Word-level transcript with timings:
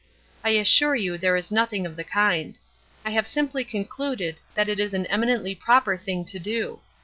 I 0.43 0.49
assure 0.57 0.95
you 0.95 1.15
there 1.15 1.35
is 1.35 1.51
nothing 1.51 1.85
of 1.85 1.95
the 1.95 2.03
kind. 2.03 2.57
I 3.05 3.11
have 3.11 3.27
simply 3.27 3.63
concluded 3.63 4.39
that 4.55 4.67
it 4.67 4.79
is 4.79 4.95
an 4.95 5.05
eminently 5.05 5.53
proper 5.53 5.95
thing 5.95 6.25
to 6.25 6.39
do. 6.39 6.79